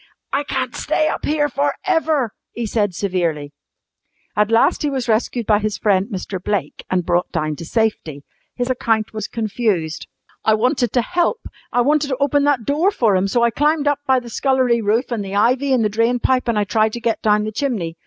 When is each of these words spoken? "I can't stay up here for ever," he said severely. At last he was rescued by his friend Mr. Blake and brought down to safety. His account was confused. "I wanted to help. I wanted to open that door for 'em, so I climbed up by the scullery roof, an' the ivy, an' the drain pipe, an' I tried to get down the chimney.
"I 0.33 0.43
can't 0.45 0.75
stay 0.75 1.07
up 1.09 1.25
here 1.25 1.47
for 1.47 1.75
ever," 1.85 2.31
he 2.53 2.65
said 2.65 2.95
severely. 2.95 3.53
At 4.35 4.49
last 4.49 4.81
he 4.81 4.89
was 4.89 5.07
rescued 5.07 5.45
by 5.45 5.59
his 5.59 5.77
friend 5.77 6.07
Mr. 6.07 6.43
Blake 6.43 6.83
and 6.89 7.05
brought 7.05 7.31
down 7.31 7.55
to 7.57 7.65
safety. 7.65 8.23
His 8.55 8.67
account 8.71 9.13
was 9.13 9.27
confused. 9.27 10.07
"I 10.43 10.55
wanted 10.55 10.91
to 10.93 11.03
help. 11.03 11.41
I 11.71 11.81
wanted 11.81 12.07
to 12.07 12.17
open 12.17 12.45
that 12.45 12.65
door 12.65 12.89
for 12.89 13.15
'em, 13.15 13.27
so 13.27 13.43
I 13.43 13.51
climbed 13.51 13.87
up 13.87 13.99
by 14.07 14.19
the 14.19 14.31
scullery 14.31 14.81
roof, 14.81 15.11
an' 15.11 15.21
the 15.21 15.35
ivy, 15.35 15.71
an' 15.71 15.83
the 15.83 15.87
drain 15.97 16.17
pipe, 16.17 16.49
an' 16.49 16.57
I 16.57 16.63
tried 16.63 16.93
to 16.93 16.99
get 16.99 17.21
down 17.21 17.43
the 17.43 17.51
chimney. 17.51 17.95